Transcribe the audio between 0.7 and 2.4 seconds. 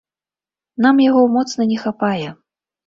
Нам яго моцна не хапае.